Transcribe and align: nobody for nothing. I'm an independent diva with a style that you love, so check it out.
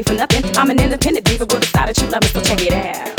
nobody 0.00 0.02
for 0.02 0.14
nothing. 0.14 0.56
I'm 0.56 0.70
an 0.70 0.80
independent 0.80 1.26
diva 1.26 1.44
with 1.44 1.62
a 1.62 1.66
style 1.66 1.86
that 1.86 1.98
you 1.98 2.08
love, 2.08 2.24
so 2.24 2.40
check 2.40 2.60
it 2.62 2.72
out. 2.72 3.09